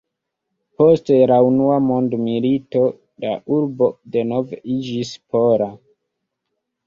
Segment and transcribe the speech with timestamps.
[0.81, 2.81] Post la Unua Mondmilito
[3.25, 5.71] la urbo denove iĝis pola.